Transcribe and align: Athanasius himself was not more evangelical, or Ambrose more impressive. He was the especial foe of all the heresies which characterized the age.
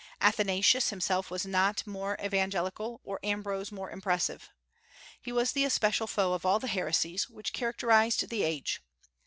Athanasius 0.19 0.89
himself 0.89 1.29
was 1.29 1.45
not 1.45 1.85
more 1.85 2.17
evangelical, 2.23 2.99
or 3.03 3.19
Ambrose 3.23 3.71
more 3.71 3.91
impressive. 3.91 4.49
He 5.21 5.31
was 5.31 5.51
the 5.51 5.63
especial 5.63 6.07
foe 6.07 6.33
of 6.33 6.43
all 6.43 6.57
the 6.57 6.65
heresies 6.67 7.29
which 7.29 7.53
characterized 7.53 8.27
the 8.27 8.41
age. 8.41 8.81